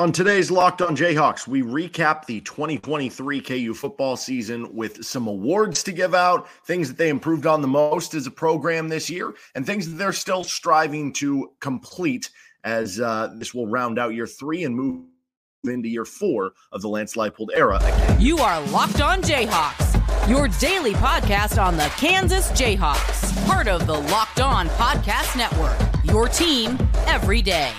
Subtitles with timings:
[0.00, 5.84] On today's Locked On Jayhawks, we recap the 2023 KU football season with some awards
[5.84, 9.34] to give out, things that they improved on the most as a program this year,
[9.54, 12.30] and things that they're still striving to complete
[12.64, 15.04] as uh, this will round out year three and move
[15.62, 17.78] into year four of the Lance Leipold era.
[18.18, 24.00] You are Locked On Jayhawks, your daily podcast on the Kansas Jayhawks, part of the
[24.00, 26.76] Locked On Podcast Network, your team
[27.06, 27.70] every day.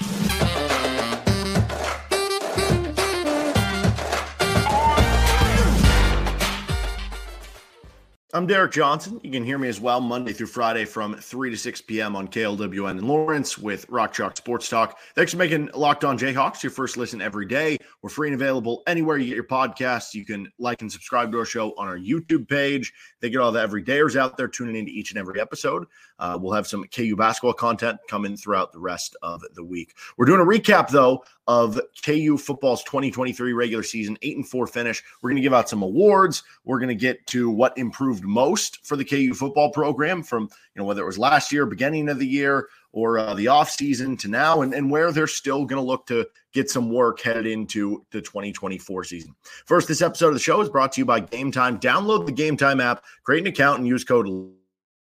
[8.35, 9.21] I'm Derek Johnson.
[9.23, 12.17] You can hear me as well Monday through Friday from 3 to 6 p.m.
[12.17, 14.99] on KLWN in Lawrence with Rock Chalk Sports Talk.
[15.15, 17.77] Thanks for making Locked On Jayhawks your first listen every day.
[18.01, 20.13] We're free and available anywhere you get your podcasts.
[20.13, 22.91] You can like and subscribe to our show on our YouTube page.
[23.21, 25.85] They get all the everydayers out there tuning into each and every episode.
[26.19, 29.93] Uh, we'll have some KU basketball content coming throughout the rest of the week.
[30.17, 35.03] We're doing a recap, though, of KU football's 2023 regular season, eight and four finish.
[35.21, 36.43] We're going to give out some awards.
[36.63, 40.81] We're going to get to what improved most for the KU football program from, you
[40.81, 44.15] know, whether it was last year, beginning of the year, or uh, the off season
[44.17, 47.45] to now, and, and where they're still going to look to get some work headed
[47.45, 49.35] into the 2024 season.
[49.65, 51.79] First, this episode of the show is brought to you by Gametime.
[51.79, 54.27] Download the Gametime app, create an account, and use code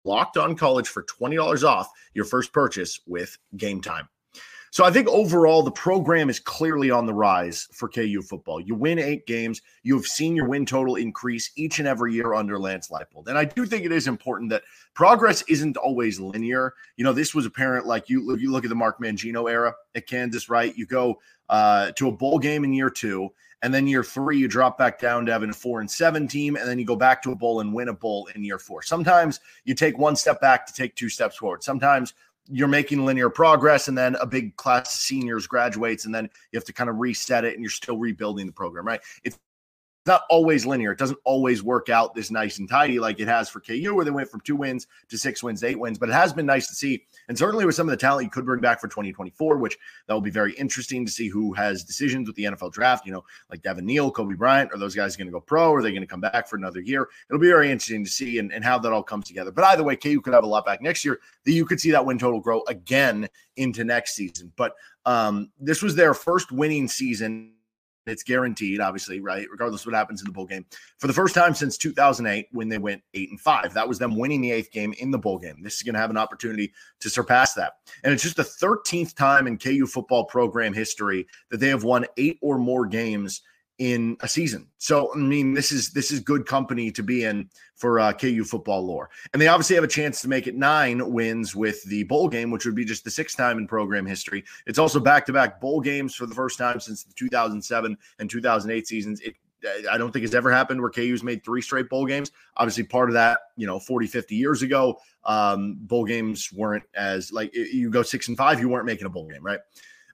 [0.03, 4.07] Locked On College for $20 off your first purchase with Gametime.
[4.75, 8.59] So I think overall the program is clearly on the rise for KU football.
[8.59, 9.61] You win eight games.
[9.83, 13.29] You have seen your win total increase each and every year under Lance Leipold.
[13.29, 16.73] And I do think it is important that progress isn't always linear.
[16.97, 20.07] You know, this was apparent like you, you look at the Mark Mangino era at
[20.07, 20.75] Kansas, right?
[20.75, 23.29] You go uh, to a bowl game in year two.
[23.61, 26.57] And then year three, you drop back down to having a four and seven team,
[26.57, 28.81] and then you go back to a bowl and win a bowl in year four.
[28.81, 31.63] Sometimes you take one step back to take two steps forward.
[31.63, 32.13] Sometimes
[32.47, 36.57] you're making linear progress and then a big class of seniors graduates and then you
[36.57, 39.01] have to kind of reset it and you're still rebuilding the program right
[40.05, 40.91] not always linear.
[40.91, 44.05] It doesn't always work out this nice and tidy like it has for KU, where
[44.05, 45.97] they went from two wins to six wins eight wins.
[45.97, 47.05] But it has been nice to see.
[47.27, 50.13] And certainly with some of the talent you could bring back for 2024, which that
[50.13, 53.05] will be very interesting to see who has decisions with the NFL draft.
[53.05, 55.69] You know, like Devin Neal, Cobee Bryant, are those guys going to go pro?
[55.71, 57.09] Or are they going to come back for another year?
[57.29, 59.51] It'll be very interesting to see and, and how that all comes together.
[59.51, 61.19] But either way, KU could have a lot back next year.
[61.45, 63.27] That you could see that win total grow again
[63.57, 64.51] into next season.
[64.55, 64.75] But
[65.05, 67.54] um, this was their first winning season
[68.05, 69.47] it's guaranteed, obviously, right?
[69.49, 70.65] Regardless of what happens in the bowl game.
[70.99, 74.17] For the first time since 2008, when they went eight and five, that was them
[74.17, 75.61] winning the eighth game in the bowl game.
[75.61, 77.73] This is going to have an opportunity to surpass that.
[78.03, 82.05] And it's just the 13th time in KU football program history that they have won
[82.17, 83.41] eight or more games
[83.77, 84.67] in a season.
[84.77, 88.43] So I mean, this is this is good company to be in for uh, KU
[88.43, 89.09] football lore.
[89.33, 92.51] And they obviously have a chance to make it nine wins with the bowl game,
[92.51, 94.43] which would be just the sixth time in program history.
[94.65, 98.29] It's also back to back bowl games for the first time since the 2007 and
[98.29, 99.19] 2008 seasons.
[99.21, 99.35] It
[99.91, 102.31] I don't think it's ever happened where KU's made three straight bowl games.
[102.57, 107.31] Obviously, part of that, you know, 40, 50 years ago, um, bowl games weren't as
[107.31, 109.59] like you go six and five, you weren't making a bowl game, right?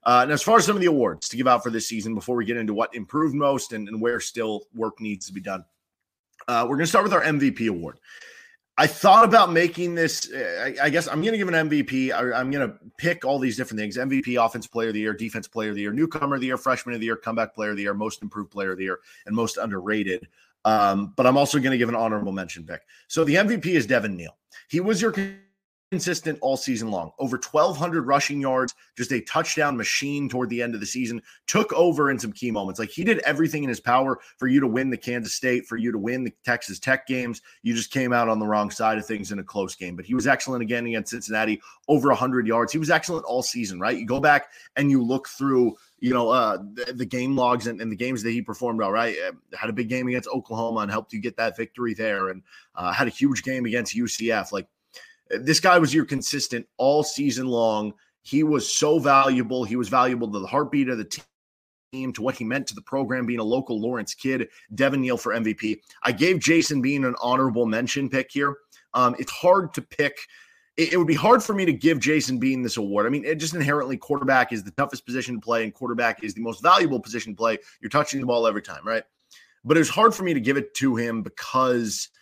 [0.04, 2.14] Uh, and as far as some of the awards to give out for this season,
[2.14, 5.40] before we get into what improved most and, and where still work needs to be
[5.40, 5.64] done,
[6.48, 7.98] uh, we're going to start with our MVP award.
[8.78, 10.32] I thought about making this.
[10.32, 12.10] Uh, I, I guess I'm going to give an MVP.
[12.10, 15.12] I, am going to pick all these different things: MVP, Offense Player of the Year,
[15.12, 17.70] Defense Player of the Year, Newcomer of the Year, Freshman of the Year, Comeback Player
[17.70, 20.26] of the Year, Most Improved Player of the Year, and Most Underrated.
[20.64, 22.82] Um, but I'm also going to give an honorable mention pick.
[23.08, 24.36] So the MVP is Devin Neal.
[24.68, 25.12] He was your
[25.92, 27.12] consistent all season long.
[27.18, 31.20] Over 1,200 rushing yards, just a touchdown machine toward the end of the season.
[31.46, 32.80] Took over in some key moments.
[32.80, 35.76] Like he did everything in his power for you to win the Kansas State, for
[35.76, 37.42] you to win the Texas Tech games.
[37.62, 39.94] You just came out on the wrong side of things in a close game.
[39.94, 42.72] But he was excellent again against Cincinnati, over 100 yards.
[42.72, 43.98] He was excellent all season, right?
[43.98, 47.80] You go back and you look through you know, uh, the, the, game logs and,
[47.80, 49.14] and, the games that he performed all right.
[49.28, 52.42] Uh, had a big game against Oklahoma and helped you get that victory there, and
[52.74, 54.50] uh, had a huge game against UCF.
[54.50, 54.66] Like
[55.40, 57.94] this guy was your consistent all season long.
[58.22, 59.64] He was so valuable.
[59.64, 61.22] He was valuable to the heartbeat of the
[61.92, 64.48] team, to what he meant to the program, being a local Lawrence kid.
[64.74, 65.80] Devin Neal for MVP.
[66.02, 68.56] I gave Jason Bean an honorable mention pick here.
[68.94, 70.16] Um, it's hard to pick.
[70.76, 73.04] It, would be hard for me to give Jason Bean this award.
[73.04, 76.32] I mean, it just inherently quarterback is the toughest position to play, and quarterback is
[76.32, 77.58] the most valuable position to play.
[77.80, 79.02] You're touching the ball every time, right?
[79.64, 82.08] But it was hard for me to give it to him because–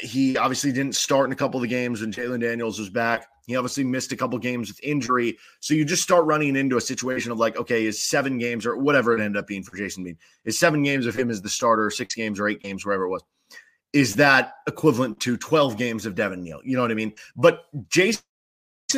[0.00, 3.28] he obviously didn't start in a couple of the games when Jalon Daniels was back.
[3.46, 5.38] He obviously missed a couple games with injury.
[5.60, 8.76] So you just start running into a situation of like, okay, is seven games or
[8.76, 11.48] whatever it ended up being for Jason Bean, is seven games of him as the
[11.48, 13.22] starter, six games or eight games, wherever it was,
[13.92, 16.60] is that equivalent to 12 games of Devin Neal?
[16.62, 17.14] You know what I mean?
[17.36, 18.22] But Jason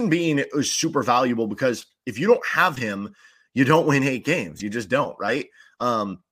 [0.08, 3.14] Bean is super valuable because if you don't have him,
[3.54, 4.62] you don't win eight games.
[4.62, 5.48] You just don't, right?
[5.78, 6.22] Um,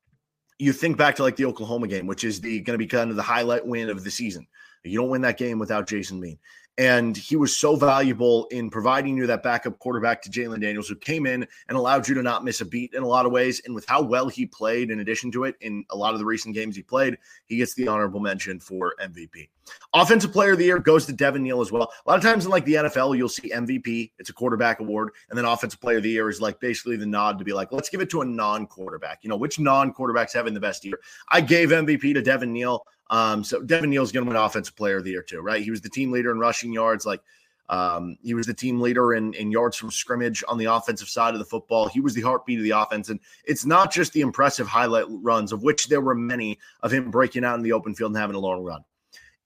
[0.58, 3.10] you think back to like the Oklahoma game, which is the going to be kind
[3.10, 4.46] of the highlight win of the season.
[4.84, 6.38] You don't win that game without Jason Bean.
[6.78, 10.94] And he was so valuable in providing you that backup quarterback to Jalon Daniels, who
[10.94, 13.60] came in and allowed you to not miss a beat in a lot of ways.
[13.66, 16.24] And with how well he played, in addition to it, in a lot of the
[16.24, 19.48] recent games he played, he gets the honorable mention for MVP.
[19.92, 21.90] Offensive player of the year goes to Devin Neal as well.
[22.06, 25.10] A lot of times in like the NFL, you'll see MVP, it's a quarterback award,
[25.28, 27.72] and then offensive player of the year is like basically the nod to be like,
[27.72, 29.18] let's give it to a non-quarterback.
[29.22, 30.98] You know, which non-quarterbacks having the best year?
[31.28, 32.86] I gave MVP to Devin Neal.
[33.10, 35.62] Um, so Devin Neal's going to win Offensive Player of the Year too, right?
[35.62, 37.06] He was the team leader in rushing yards.
[37.06, 37.20] Like
[37.68, 41.34] um, he was the team leader in, in yards from scrimmage on the offensive side
[41.34, 41.88] of the football.
[41.88, 43.08] He was the heartbeat of the offense.
[43.08, 47.10] And it's not just the impressive highlight runs, of which there were many of him
[47.10, 48.82] breaking out in the open field and having a long run.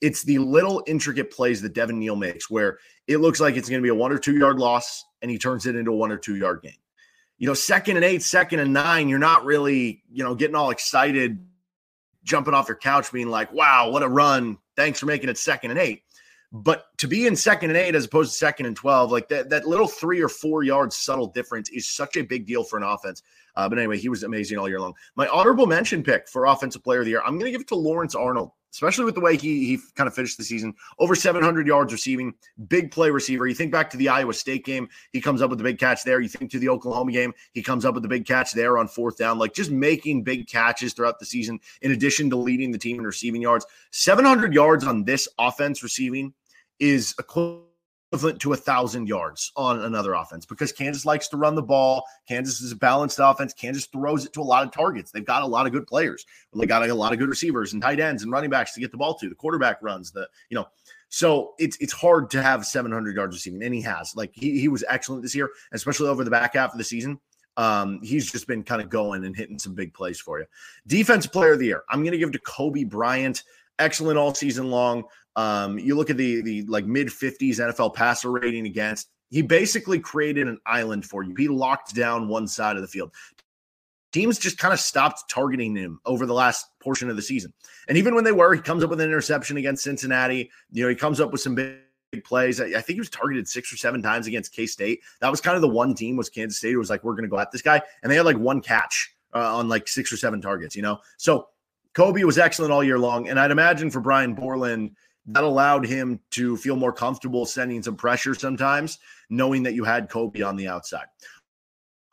[0.01, 3.81] It's the little intricate plays that Devin Neal makes where it looks like it's going
[3.81, 6.11] to be a one or two yard loss and he turns it into a one
[6.11, 6.73] or two yard game.
[7.39, 10.71] You know, second and eight, second and nine, you're not really, you know, getting all
[10.71, 11.45] excited
[12.25, 14.59] jumping off your couch being like, wow, what a run.
[14.77, 16.03] Thanks for making it second and eight.
[16.53, 19.49] But to be in second and eight as opposed to second and 12, like that,
[19.51, 22.83] that little three or four yard subtle difference is such a big deal for an
[22.83, 23.23] offense.
[23.57, 24.95] Uh, but anyway, he was amazing all year long.
[25.17, 27.69] My honorable mention pick for offensive player of the year, I'm going to give it
[27.69, 30.75] to Lawrence Arnold especially with the way he he kind of finished the season.
[30.99, 32.35] Over 700 yards receiving,
[32.69, 33.47] big play receiver.
[33.47, 36.05] You think back to the Iowa State game, he comes up with the big catch
[36.05, 36.21] there.
[36.21, 38.89] You think to the Oklahoma game, he comes up with the big catch there on
[38.89, 39.39] fourth down.
[39.39, 43.05] Like just making big catches throughout the season, in addition to leading the team in
[43.05, 43.67] receiving yards.
[43.91, 46.33] 700 yards on this offense receiving
[46.79, 47.72] is equivalent
[48.13, 52.05] equivalent to a thousand yards on another offense because Kansas likes to run the ball.
[52.29, 53.55] Kansas is a balanced offense.
[53.55, 55.11] Kansas throws it to a lot of targets.
[55.11, 56.27] They've got a lot of good players.
[56.55, 58.91] They got a lot of good receivers and tight ends and running backs to get
[58.91, 59.31] the ball to.
[59.31, 60.67] The quarterback runs the, you know,
[61.09, 64.15] so it's it's hard to have 700 yards receiving, and he has.
[64.15, 67.19] Like he he was excellent this year, especially over the back half of the season.
[67.57, 70.47] Um, he's just been kind of going and hitting some big plays for you.
[70.87, 71.83] Defense player of the year.
[71.91, 73.43] I'm going to give to Cobee Bryant.
[73.79, 75.05] Excellent all season long.
[75.37, 79.09] Um, you look at the the like mid 50s NFL passer rating against.
[79.31, 81.35] He basically created an island for you.
[81.35, 83.13] He locked down one side of the field.
[84.13, 87.51] Teams just kind of stopped targeting him over the last portion of the season.
[87.89, 90.51] And even when they were, he comes up with an interception against Cincinnati.
[90.71, 91.79] You know, he comes up with some big
[92.21, 92.61] plays.
[92.61, 95.01] I, think he was targeted six or seven times against K State.
[95.21, 96.73] That was kind of the one team was Kansas State.
[96.73, 98.61] It was like we're going to go at this guy, and they had like one
[98.61, 100.77] catch uh, on like six or seven targets.
[100.77, 101.49] You know, so
[101.95, 104.95] Cobee was excellent all year long, and I'd imagine for Brian Borland,
[105.27, 108.99] that allowed him to feel more comfortable sending some pressure sometimes,
[109.31, 111.07] knowing that you had Cobee on the outside.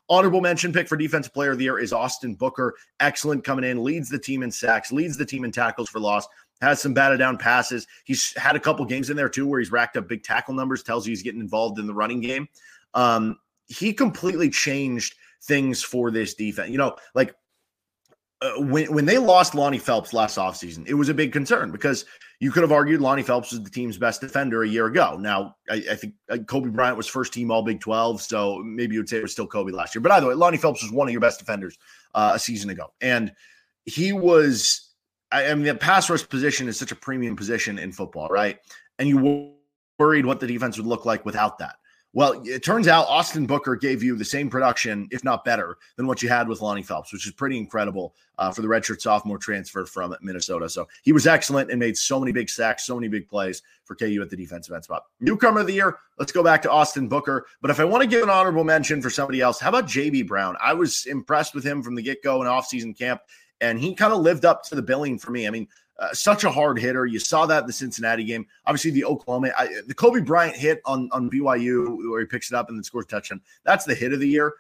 [0.10, 2.74] Honorable mention pick for defensive player of the year is Austin Booker.
[3.00, 6.28] Excellent coming in, leads the team in sacks, leads the team in tackles for loss,
[6.62, 7.86] has some batted down passes.
[8.06, 10.84] He's had a couple games in there too where he's racked up big tackle numbers,
[10.84, 12.48] tells you he's getting involved in the running game.
[12.96, 16.72] Um, he completely changed things for this defense.
[16.72, 17.36] You know, like
[18.42, 22.06] uh, when when they lost Lonnie Phelps last offseason, it was a big concern because
[22.40, 25.18] you could have argued Lonnie Phelps was the team's best defender a year ago.
[25.20, 26.14] Now, I, I think
[26.48, 29.34] Cobee Bryant was first team All Big 12, so maybe you would say it was
[29.34, 30.02] still Cobee last year.
[30.02, 31.78] But either way, Lonnie Phelps was one of your best defenders
[32.16, 33.34] uh, a season ago, and
[33.86, 34.86] he was.
[35.32, 38.58] I, I mean, the pass rush position is such a premium position in football, right?
[38.98, 39.54] And you
[40.00, 41.76] worried what the defense would look like without that.
[42.14, 46.08] Well, it turns out Austin Booker gave you the same production, if not better, than
[46.08, 49.38] what you had with Lonnie Phelps, which is pretty incredible uh, for the redshirt sophomore
[49.38, 50.68] transfer from Minnesota.
[50.70, 53.96] So he was excellent and made so many big sacks, so many big plays for
[53.96, 55.04] KU at the defensive end spot.
[55.20, 57.46] Newcomer of the year, let's go back to Austin Booker.
[57.62, 60.28] But if I want to give an honorable mention for somebody else, how about JB
[60.28, 60.58] Brown?
[60.60, 63.22] I was impressed with him from the get go in offseason camp,
[63.62, 65.46] and he kind of lived up to the billing for me.
[65.46, 65.68] I mean,
[66.00, 67.06] uh, such a hard hitter.
[67.06, 68.46] You saw that in the Cincinnati game.
[68.66, 72.56] Obviously, the Oklahoma, I, the Cobee Bryant hit on, on BYU where he picks it
[72.56, 73.42] up and then scores a touchdown.
[73.64, 74.54] That's the hit of the year.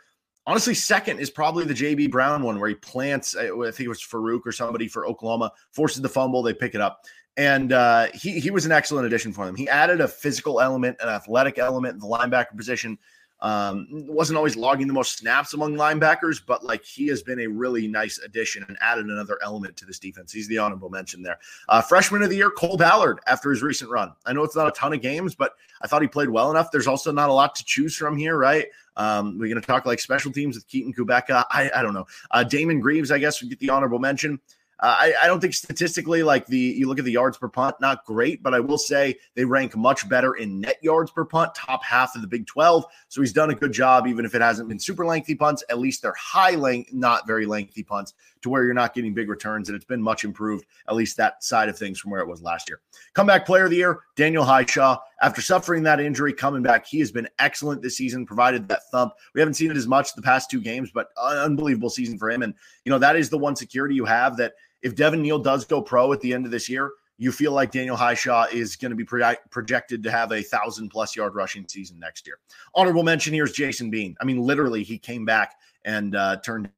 [0.45, 4.01] Honestly, second is probably the JB Brown one where he plants, I think it was
[4.01, 7.05] Farouk or somebody for Oklahoma, forces the fumble, they pick it up.
[7.37, 9.55] And uh, he, he was an excellent addition for them.
[9.55, 12.97] He added a physical element, an athletic element in the linebacker position
[13.41, 17.47] um, wasn't always logging the most snaps among linebackers, but like he has been a
[17.47, 20.31] really nice addition and added another element to this defense.
[20.31, 21.39] He's the honorable mention there.
[21.69, 24.13] Uh, freshman of the year, Cole Ballard, after his recent run.
[24.25, 26.71] I know it's not a ton of games, but I thought he played well enough.
[26.71, 28.67] There's also not a lot to choose from here, right?
[28.97, 31.45] Um, we're going to talk like special teams with Keaton Kubeka.
[31.49, 32.05] I, I don't know.
[32.31, 34.39] Uh, Damon Greaves, I guess, would get the honorable mention.
[34.81, 37.75] Uh, I, I, don't think statistically, like the you look at the yards per punt,
[37.81, 41.53] not great, but I will say they rank much better in net yards per punt,
[41.53, 42.85] top half of the Big 12.
[43.09, 45.65] So he's done a good job, even if it hasn't been super lengthy punts.
[45.69, 49.27] At least they're high length, not very lengthy punts, to where you're not getting big
[49.27, 52.27] returns, and it's been much improved, at least that side of things from where it
[52.27, 52.79] was last year.
[53.13, 54.97] Comeback player of the year, Daniel Hishaw.
[55.21, 59.11] after suffering that injury, coming back, he has been excellent this season, provided that thump.
[59.33, 62.43] We haven't seen it as much the past two games, but unbelievable season for him.
[62.43, 62.53] And,
[62.85, 65.81] you know, that is the one security you have that if Devin Neal does go
[65.81, 68.95] pro at the end of this year, you feel like Daniel Hishaw is going to
[68.95, 72.39] be pro- projected to have a thousand plus yard rushing season next year.
[72.73, 74.15] Honorable mention here is Jason Bean.
[74.21, 76.69] I mean, literally, he came back and uh, turned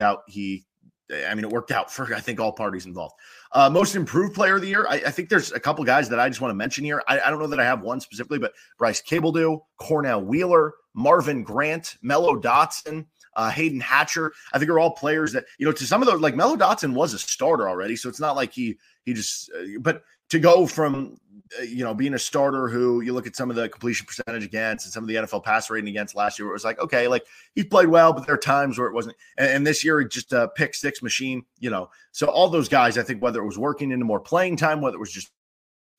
[0.00, 0.66] out he
[1.10, 3.14] I mean, it worked out for I think all parties involved.
[3.52, 4.86] Uh, most improved player of the year.
[4.88, 7.02] I, I, think there's a couple guys that I just want to mention here.
[7.08, 11.42] I, I, don't know that I have one specifically, but Bryce Cabeldue, Cornell Wheeler, Marvin
[11.42, 13.06] Grant, Mello Dotson,
[13.38, 14.32] uh, Hayden Hatcher.
[14.52, 15.72] I think are all players that you know.
[15.72, 18.52] To some of those, like Mello Dotson was a starter already, so it's not like
[18.52, 19.50] he he just.
[19.50, 21.16] Uh, but to go from
[21.58, 24.44] uh, you know, being a starter who you look at some of the completion percentage
[24.44, 27.08] against and some of the NFL pass rating against last year, it was like, okay,
[27.08, 29.16] like he played well, but there are times where it wasn't.
[29.38, 31.90] And, and this year, just a pick six machine, you know.
[32.12, 34.96] So all those guys, I think, whether it was working into more playing time, whether
[34.96, 35.30] it was just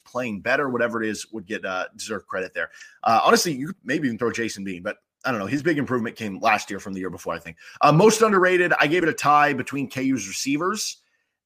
[0.06, 2.70] playing better, whatever it is, would get uh, deserve credit there.
[3.04, 5.48] Uh, honestly, you maybe even throw Jason Bean, but I don't know.
[5.48, 7.58] His big improvement came last year from the year before, I think.
[7.82, 10.98] Uh, most underrated, I gave it a tie between KU's receivers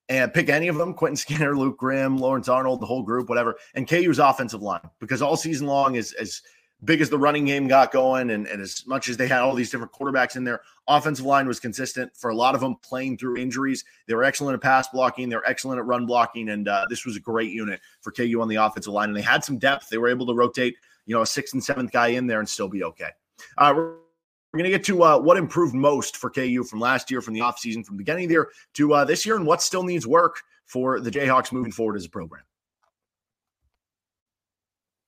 [0.09, 3.55] and pick any of them Quentin Skinner, Luke Grimm, Lawrence Arnold, the whole group, whatever,
[3.73, 6.41] and KU's offensive line, because all season long, as, as
[6.83, 9.55] big as the running game got going, and, and as much as they had all
[9.55, 13.17] these different quarterbacks in there, offensive line was consistent for a lot of them playing
[13.17, 13.83] through injuries.
[14.07, 17.15] They were excellent at pass blocking, they're excellent at run blocking, and uh, this was
[17.15, 19.09] a great unit for KU on the offensive line.
[19.09, 20.75] And they had some depth, they were able to rotate,
[21.05, 23.09] you know, a sixth and seventh guy in there and still be okay.
[23.57, 27.21] Uh, we're going to get to uh, what improved most for KU from last year,
[27.21, 29.61] from the offseason, from the beginning of the year to uh, this year, and what
[29.61, 32.43] still needs work for the Jayhawks moving forward as a program.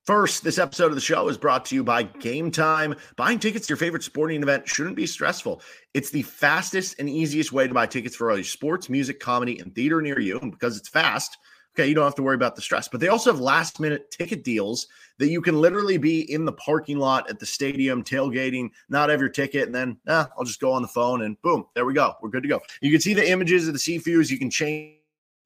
[0.05, 2.95] First, this episode of the show is brought to you by Gametime.
[3.15, 5.63] Buying tickets to your favorite sporting event shouldn't be stressful.
[5.95, 9.57] It's the fastest and easiest way to buy tickets for all your sports, music, comedy,
[9.57, 10.39] and theater near you.
[10.39, 11.39] And because it's fast,
[11.75, 12.87] Okay, you don't have to worry about the stress.
[12.87, 16.53] But they also have last minute ticket deals that you can literally be in the
[16.53, 20.61] parking lot at the stadium tailgating, not have your ticket, and then eh, I'll just
[20.61, 22.15] go on the phone and boom, there we go.
[22.21, 22.61] We're good to go.
[22.81, 24.29] You can see the images of the CFUs.
[24.29, 24.95] You can change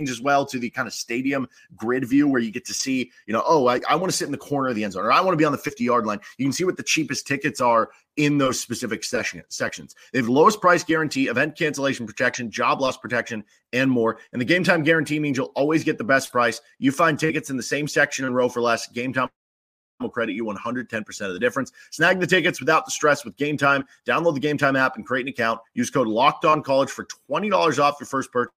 [0.07, 3.33] as well to the kind of stadium grid view where you get to see, you
[3.33, 5.11] know, oh, I, I want to sit in the corner of the end zone or
[5.11, 6.19] I want to be on the 50 yard line.
[6.37, 9.95] You can see what the cheapest tickets are in those specific session, sections.
[10.13, 14.19] They have lowest price guarantee, event cancellation protection, job loss protection, and more.
[14.31, 16.61] And the game time guarantee means you'll always get the best price.
[16.77, 18.87] You find tickets in the same section and row for less.
[18.87, 19.29] Game time
[19.99, 21.73] will credit you 110% of the difference.
[21.91, 23.83] Snag the tickets without the stress with Gametime.
[24.07, 25.59] Download the Gametime app and create an account.
[25.73, 28.53] Use code Locked On College for $20 off your first purchase.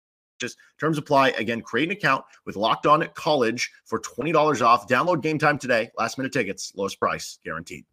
[0.78, 1.30] Terms apply.
[1.30, 4.88] Again, create an account with Locked On at College for $20 off.
[4.88, 5.90] Download game time today.
[5.98, 7.84] Last minute tickets, lowest price guaranteed.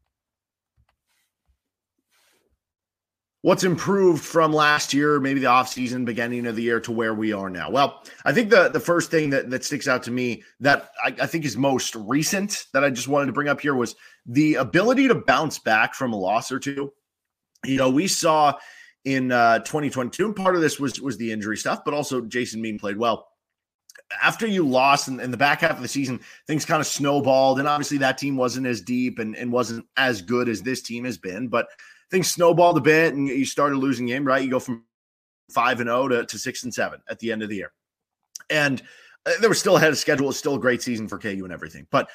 [3.44, 7.32] What's improved from last year, maybe the offseason, beginning of the year to where we
[7.32, 7.70] are now?
[7.70, 11.16] Well, I think the, the first thing that, that sticks out to me that I,
[11.22, 14.56] I think is most recent that I just wanted to bring up here was the
[14.56, 16.92] ability to bounce back from a loss or two.
[17.64, 18.56] You know, we saw
[19.08, 20.26] in uh, 2022.
[20.26, 23.30] And part of this was was the injury stuff, but also Jason Bean played well.
[24.22, 27.60] After you lost in, in the back half of the season, things kind of snowballed,
[27.60, 31.06] and obviously that team wasn't as deep and, and wasn't as good as this team
[31.06, 31.48] has been.
[31.48, 31.68] But
[32.12, 34.26] things snowballed a bit, and you started losing game.
[34.26, 34.84] Right, you go from
[35.52, 37.72] five and zero to, to six and seven at the end of the year,
[38.50, 38.82] and
[39.26, 40.30] uh, they were still ahead of schedule.
[40.30, 42.10] It's still a great season for KU and everything, but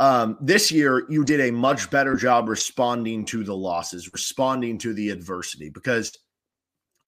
[0.00, 4.92] um, this year, you did a much better job responding to the losses, responding to
[4.92, 6.18] the adversity, because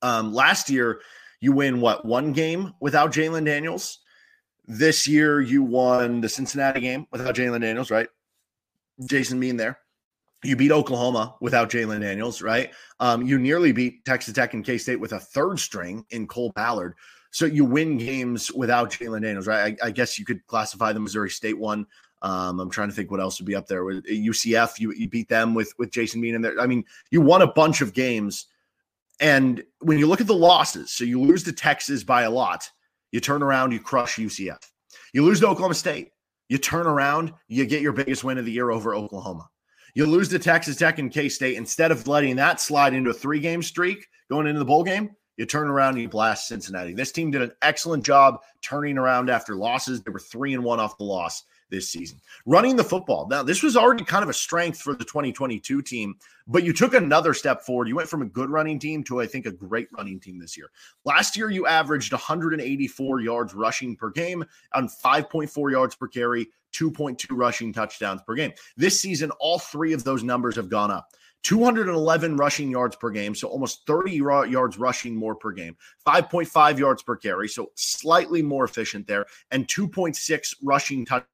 [0.06, 1.00] um, last year,
[1.40, 3.98] you win what one game without Jalon Daniels.
[4.66, 8.08] This year, you won the Cincinnati game without Jalon Daniels, right?
[9.04, 9.78] Jason being there.
[10.44, 12.70] You beat Oklahoma without Jalon Daniels, right?
[13.00, 16.52] Um, you nearly beat Texas Tech and K State with a third string in Cole
[16.54, 16.94] Ballard.
[17.32, 19.76] So you win games without Jalon Daniels, right?
[19.82, 21.84] I, I, guess you could classify the Missouri State one.
[22.22, 23.84] Um, I'm trying to think what else would be up there.
[23.84, 26.60] With UCF, you, you beat them with with Jason Bean in there.
[26.60, 28.46] I mean, you won a bunch of games
[29.20, 32.68] and when you look at the losses, so you lose to Texas by a lot,
[33.12, 34.62] you turn around, you crush UCF.
[35.12, 36.10] You lose to Oklahoma State,
[36.48, 39.48] you turn around, you get your biggest win of the year over Oklahoma.
[39.94, 41.56] You lose to Texas Tech and K State.
[41.56, 45.10] Instead of letting that slide into a three game streak going into the bowl game,
[45.38, 46.92] you turn around and you blast Cincinnati.
[46.92, 50.02] This team did an excellent job turning around after losses.
[50.02, 52.18] They were three and one off the loss this season.
[52.44, 53.26] Running the football.
[53.28, 56.14] Now, this was already kind of a strength for the 2022 team,
[56.46, 57.88] but you took another step forward.
[57.88, 60.56] You went from a good running team to, I think, a great running team this
[60.56, 60.70] year.
[61.04, 64.44] Last year, you averaged 184 yards rushing per game
[64.74, 68.52] on 5.4 yards per carry, 2.2 rushing touchdowns per game.
[68.76, 71.08] This season, all three of those numbers have gone up.
[71.42, 77.04] 211 rushing yards per game, so almost 30 yards rushing more per game, 5.5 yards
[77.04, 81.30] per carry, so slightly more efficient there, and 2.6 rushing touchdowns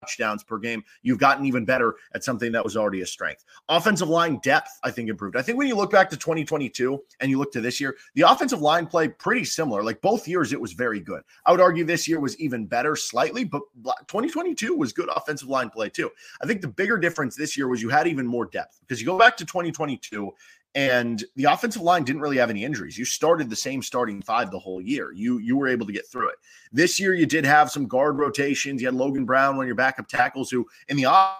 [0.00, 0.82] touchdowns per game.
[1.02, 3.44] You've gotten even better at something that was already a strength.
[3.68, 5.36] Offensive line depth, I think, improved.
[5.36, 8.22] I think when you look back to 2022 and you look to this year, the
[8.22, 9.82] offensive line play pretty similar.
[9.82, 11.22] Like both years, it was very good.
[11.44, 13.62] I would argue this year was even better slightly, but
[14.08, 16.10] 2022 was good offensive line play too.
[16.42, 19.06] I think the bigger difference this year was you had even more depth because you
[19.06, 20.32] go back to 2022
[20.74, 22.96] and the offensive line didn't really have any injuries.
[22.96, 25.12] You started the same starting five the whole year.
[25.12, 26.36] You you were able to get through it.
[26.72, 28.80] This year, you did have some guard rotations.
[28.80, 31.38] You had Logan Brown, one of your backup tackles, who in the off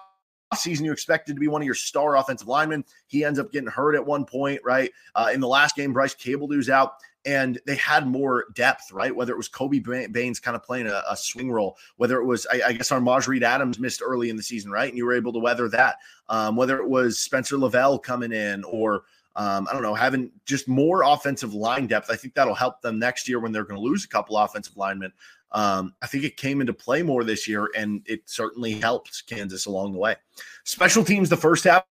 [0.56, 2.84] season you expected to be one of your star offensive linemen.
[3.06, 4.90] He ends up getting hurt at one point, right?
[5.14, 6.94] Uh, in the last game, Bryce Cabeldue's out.
[7.26, 9.14] And they had more depth, right?
[9.14, 12.46] Whether it was Kobe Baines kind of playing a, a swing role, whether it was,
[12.50, 14.88] I, I guess, Armaj Reed Adams missed early in the season, right?
[14.88, 15.96] And you were able to weather that.
[16.30, 19.02] Um, whether it was Spencer Lovell coming in or
[19.36, 22.10] um, I don't know, having just more offensive line depth.
[22.10, 24.76] I think that'll help them next year when they're going to lose a couple offensive
[24.76, 25.12] linemen.
[25.52, 29.66] Um, I think it came into play more this year, and it certainly helped Kansas
[29.66, 30.16] along the way.
[30.64, 31.84] Special teams, the first half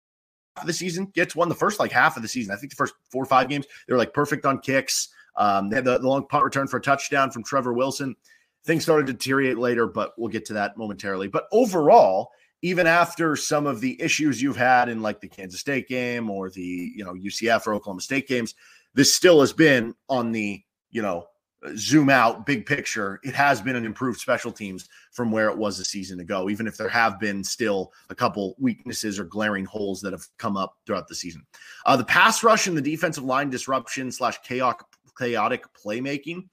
[0.60, 1.48] of the season gets one.
[1.48, 2.52] the first like half of the season.
[2.52, 5.08] I think the first four or five games, they were like perfect on kicks.
[5.36, 8.16] Um, they had the, the long punt return for a touchdown from Trevor Wilson.
[8.64, 11.28] Things started to deteriorate later, but we'll get to that momentarily.
[11.28, 12.30] But overall,
[12.62, 16.50] even after some of the issues you've had in like the Kansas State game or
[16.50, 18.54] the, you know, UCF or Oklahoma State games,
[18.94, 21.26] this still has been on the, you know,
[21.76, 23.20] zoom out big picture.
[23.24, 26.66] It has been an improved special teams from where it was a season ago, even
[26.66, 30.76] if there have been still a couple weaknesses or glaring holes that have come up
[30.86, 31.44] throughout the season.
[31.84, 34.86] Uh, the pass rush and the defensive line disruption slash chaotic
[35.18, 36.44] chaotic playmaking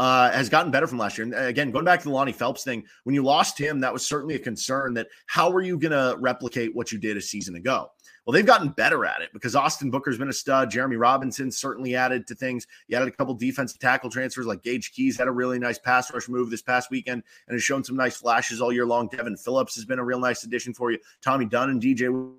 [0.00, 1.26] uh, has gotten better from last year.
[1.26, 3.92] And uh, again, going back to the Lonnie Phelps thing, when you lost him, that
[3.92, 7.20] was certainly a concern that how are you going to replicate what you did a
[7.20, 7.90] season ago?
[8.24, 10.72] Well, they've gotten better at it because Austin Booker's been a stud.
[10.72, 12.66] Jereme Robinson certainly added to things.
[12.88, 16.10] He added a couple defensive tackle transfers, like Gage Keys had a really nice pass
[16.14, 19.08] rush move this past weekend and has shown some nice flashes all year long.
[19.08, 20.98] Devin Phillips has been a real nice addition for you.
[21.20, 22.32] Tommy Dunn and DJ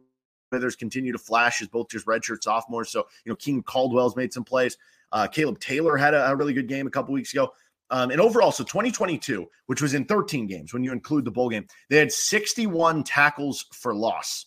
[0.52, 2.90] Withers continue to flash as both just redshirt sophomores.
[2.90, 4.78] So, you know, King Caldwell's made some plays.
[5.12, 7.50] Uh, Caleb Taylor had a, a, really good game a couple weeks ago.
[7.90, 11.50] Um, and overall, so 2022, which was in 13 games when you include the bowl
[11.50, 14.46] game, they had 61 tackles for loss.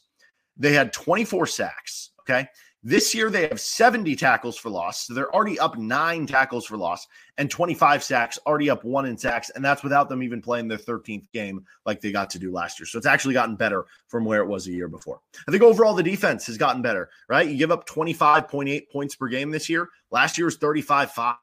[0.56, 2.10] They had 24 sacks.
[2.20, 2.46] Okay.
[2.86, 5.06] This year, they have 70 tackles for loss.
[5.06, 7.06] So they're already up nine tackles for loss
[7.38, 9.48] and 25 sacks, already up one in sacks.
[9.48, 12.78] And that's without them even playing their 13th game like they got to do last
[12.78, 12.86] year.
[12.86, 15.20] So it's actually gotten better from where it was a year before.
[15.48, 17.48] I think overall, the defense has gotten better, right?
[17.48, 19.88] You give up 25.8 points per game this year.
[20.10, 21.36] Last year was 35 5.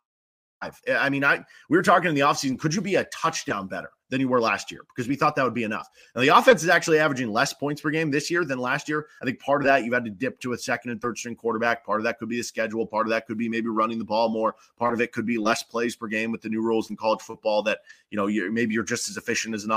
[0.62, 3.67] Eh, I mean, I we were talking in the offseason, could you be a touchdown
[3.67, 3.91] better?
[4.12, 5.88] than you were last year because we thought that would be enough.
[6.13, 9.08] Now, the offense is actually averaging less points per game this year than last year.
[9.21, 11.36] I think part of that you've had to dip to a second and third string
[11.36, 11.84] quarterback.
[11.84, 12.86] Part of that could be the schedule.
[12.86, 14.56] Part of that could be maybe running the ball more.
[14.78, 17.21] Part of it could be less plays per game with the new rules in college
[17.21, 17.80] football that,
[18.12, 19.71] you know, you maybe you're just as efficient as an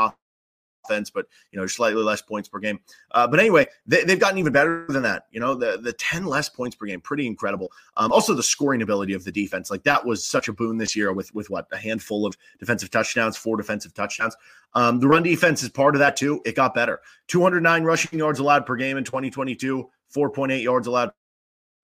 [0.84, 2.80] offense but you know, slightly less points per game.
[3.12, 5.26] Uh, but anyway, they, have gotten even better than that.
[5.30, 7.70] You know, the the ten less points per game, pretty incredible.
[7.96, 10.94] Um, also, the scoring ability of the defense, like that, was such a boon this
[10.94, 14.36] year with with what a handful of defensive touchdowns, four defensive touchdowns.
[14.74, 16.40] Um, the run defense is part of that too.
[16.44, 17.00] It got better.
[17.28, 21.12] 209 rushing yards allowed per game in 2022, 4.8 yards allowed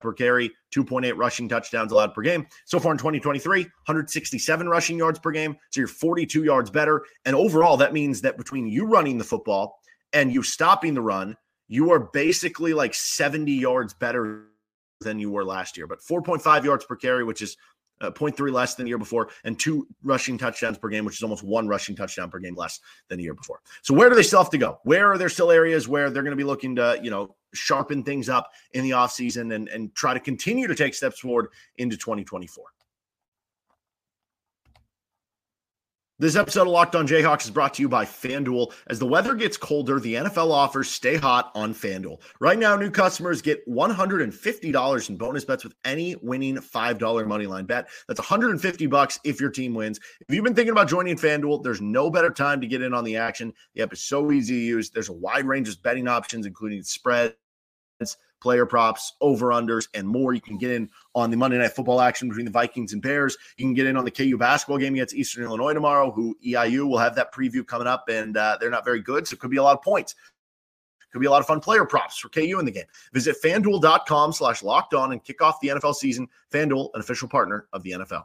[0.00, 2.46] per carry, 2.8 rushing touchdowns allowed per game.
[2.64, 5.56] So far in 2023, 167 rushing yards per game.
[5.70, 7.04] So you're 42 yards better.
[7.24, 9.78] And overall, that means that between you running the football
[10.12, 11.36] and you stopping the run,
[11.68, 14.46] you are basically like 70 yards better
[15.00, 15.86] than you were last year.
[15.86, 17.56] But 4.5 yards per carry, which is
[18.00, 21.22] uh, 0.3 less than the year before, and two rushing touchdowns per game, which is
[21.22, 23.60] almost one rushing touchdown per game less than the year before.
[23.82, 24.78] So where do they still have to go?
[24.84, 28.02] Where are there still areas where they're going to be looking to, you know, sharpen
[28.04, 31.96] things up in the offseason and, and try to continue to take steps forward into
[31.96, 32.64] 2024?
[36.20, 38.74] This episode of Locked On Jayhawks is brought to you by FanDuel.
[38.88, 42.20] As the weather gets colder, the NFL offers stay hot on FanDuel.
[42.40, 47.88] Right now, new customers get $150 in bonus bets with any winning $5 moneyline bet.
[48.06, 49.98] That's 150 bucks if your team wins.
[50.28, 53.04] If you've been thinking about joining FanDuel, there's no better time to get in on
[53.04, 53.54] the action.
[53.74, 54.90] The app is so easy to use.
[54.90, 57.32] There's a wide range of betting options, including spreads
[58.40, 60.34] player props, over unders, and more.
[60.34, 63.36] You can get in on the Monday Night Football action between the Vikings and Bears.
[63.56, 66.88] You can get in on the KU basketball game against Eastern Illinois tomorrow, who EIU
[66.88, 69.50] will have that preview coming up, and uh, they're not very good, so it could
[69.50, 70.14] be a lot of points.
[71.12, 72.84] Could be a lot of fun player props for KU in the game.
[73.12, 76.28] Visit fanduel.com slash locked on and kick off the NFL season.
[76.52, 78.24] FanDuel, an official partner of the NFL.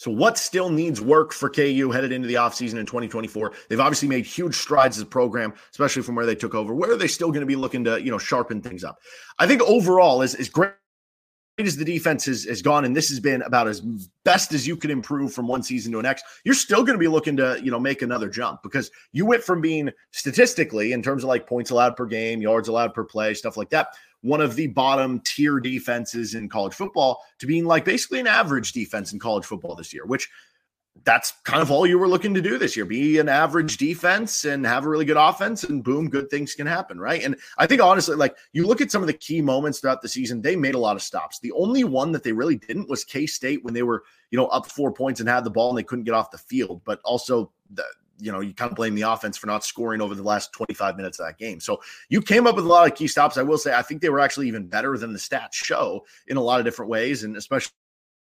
[0.00, 3.52] So, what still needs work for KU headed into the offseason in 2024?
[3.68, 6.74] They've obviously made huge strides as a program, especially from where they took over.
[6.74, 8.98] Where are they still going to be looking to, you know, sharpen things up?
[9.38, 10.72] I think overall is, is great
[11.58, 13.82] as the defense has, has gone, and this has been about as
[14.24, 16.98] best as you can improve from one season to the next, you're still going to
[16.98, 21.02] be looking to, you know, make another jump because you went from being statistically, in
[21.02, 23.88] terms of like points allowed per game, yards allowed per play, stuff like that,
[24.22, 28.72] one of the bottom tier defenses in college football to being like basically an average
[28.72, 30.28] defense in college football this year, which
[31.04, 34.44] that's kind of all you were looking to do this year be an average defense
[34.44, 37.22] and have a really good offense and boom good things can happen right?
[37.22, 40.08] And i think honestly like you look at some of the key moments throughout the
[40.08, 41.38] season they made a lot of stops.
[41.38, 44.66] The only one that they really didn't was k-state when they were you know up
[44.66, 47.50] four points and had the ball and they couldn't get off the field but also
[47.70, 47.84] the,
[48.20, 50.96] you know, you kind of blame the offense for not scoring over the last 25
[50.96, 51.60] minutes of that game.
[51.60, 53.36] So you came up with a lot of key stops.
[53.36, 56.36] I will say, I think they were actually even better than the stats show in
[56.36, 57.24] a lot of different ways.
[57.24, 57.72] And especially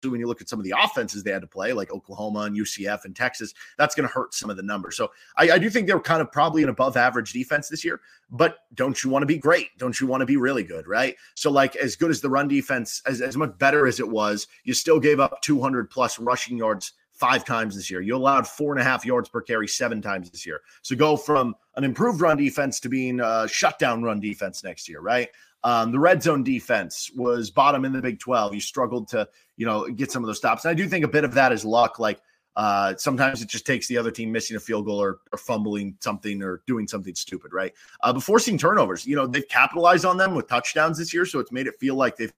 [0.09, 2.55] when you look at some of the offenses they had to play, like Oklahoma and
[2.55, 4.97] UCF and Texas, that's going to hurt some of the numbers.
[4.97, 8.01] So I, I do think they're kind of probably an above average defense this year.
[8.29, 9.69] But don't you want to be great?
[9.77, 10.87] Don't you want to be really good?
[10.87, 11.15] Right.
[11.35, 14.47] So, like, as good as the run defense, as, as much better as it was,
[14.63, 16.93] you still gave up 200 plus rushing yards
[17.23, 18.01] five times this year.
[18.01, 20.59] You allowed four and a half yards per carry seven times this year.
[20.81, 24.99] So go from an improved run defense to being a shutdown run defense next year,
[24.99, 25.29] right?
[25.63, 28.55] Um, the red zone defense was bottom in the Big 12.
[28.55, 30.65] You struggled to, you know, get some of those stops.
[30.65, 31.97] And I do think a bit of that is luck.
[31.97, 32.19] Like
[32.57, 35.95] uh, sometimes it just takes the other team missing a field goal or, or fumbling
[36.01, 37.71] something or doing something stupid, right?
[38.01, 41.25] Uh, but forcing turnovers, you know, they've capitalized on them with touchdowns this year.
[41.25, 42.33] So it's made it feel like they've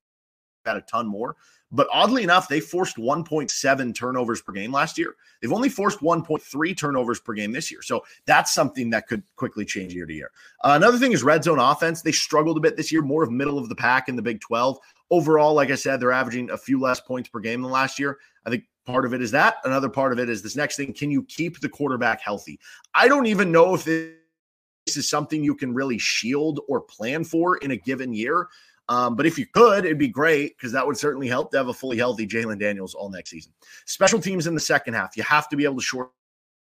[0.63, 1.35] had a ton more.
[1.71, 5.15] But oddly enough, they forced 1.7 turnovers per game last year.
[5.41, 7.81] They've only forced 1.3 turnovers per game this year.
[7.81, 10.31] So that's something that could quickly change year to year.
[10.63, 12.01] Uh, another thing is red zone offense.
[12.01, 14.39] They struggled a bit this year, more of middle of the pack in the Big
[14.41, 14.77] 12.
[15.11, 18.19] Overall, like I said, they're averaging a few less points per game than last year.
[18.45, 19.57] I think part of it is that.
[19.63, 22.59] Another part of it is this next thing can you keep the quarterback healthy?
[22.93, 27.57] I don't even know if this is something you can really shield or plan for
[27.57, 28.47] in a given year.
[28.87, 31.69] Um, but if you could, it'd be great because that would certainly help to have
[31.69, 33.51] a fully healthy Jalon Daniels all next season.
[33.85, 36.11] Special teams in the second half, you have to be able to short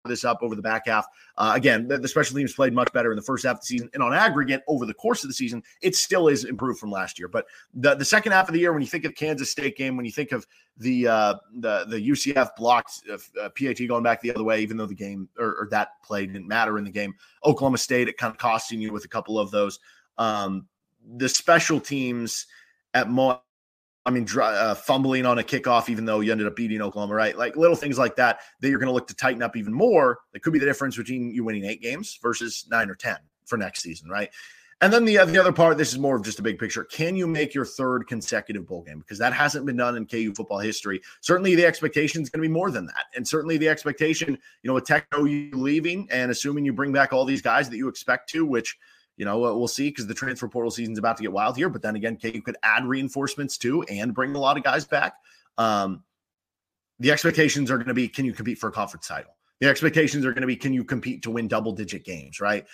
[0.07, 1.05] this up over the back half.
[1.37, 3.65] Uh, again, the, the, special teams played much better in the first half of the
[3.65, 6.91] season, and on aggregate over the course of the season, it still is improved from
[6.91, 7.27] last year.
[7.27, 9.97] But the the second half of the year, when you think of Kansas State game,
[9.97, 10.45] when you think of
[10.77, 14.77] the uh, the the UCF blocked uh, uh PAT going back the other way, even
[14.77, 18.17] though the game or, or, that play didn't matter in the game, Oklahoma State it
[18.17, 19.79] kind of costing you with a couple of those.
[20.17, 20.67] Um,
[21.07, 22.45] the special teams
[22.93, 23.41] at Mo,
[24.05, 27.37] I mean, uh, fumbling on a kickoff, even though you ended up beating Oklahoma, right?
[27.37, 30.19] Like little things like that that you're going to look to tighten up even more.
[30.33, 33.57] That could be the difference between you winning eight games versus nine or 10 for
[33.57, 34.29] next season, right?
[34.81, 36.83] And then the, uh, the other part, this is more of just a big picture.
[36.83, 38.99] Can you make your third consecutive bowl game?
[38.99, 41.01] Because that hasn't been done in KU football history.
[41.21, 43.05] Certainly the expectation is going to be more than that.
[43.15, 47.23] And certainly the expectation, you know, with you leaving and assuming you bring back all
[47.23, 48.77] these guys that you expect to, which–
[49.17, 51.69] you know, we'll see because the transfer portal season is about to get wild here.
[51.69, 55.13] But then again, KU could add reinforcements too and bring a lot of guys back.
[55.57, 56.03] Um,
[56.99, 59.31] the expectations are going to be can you compete for a conference title?
[59.61, 62.65] The expectations are going to be can you compete to win double digit games, right?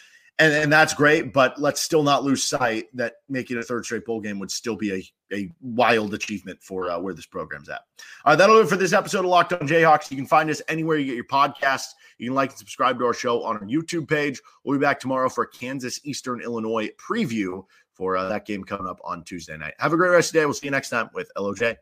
[0.41, 4.06] And, and that's great, but let's still not lose sight that making a third straight
[4.06, 7.82] bowl game would still be a, a wild achievement for uh, where this program's at.
[8.25, 10.10] All right, that'll do it for this episode of Locked On Jayhawks.
[10.10, 11.89] You can find us anywhere you get your podcasts.
[12.17, 14.41] You can like and subscribe to our show on our YouTube page.
[14.63, 18.88] We'll be back tomorrow for a Kansas Eastern Illinois preview for uh, that game coming
[18.88, 19.75] up on Tuesday night.
[19.77, 20.45] Have a great rest of the day.
[20.45, 21.77] We'll see you next time with LOJ.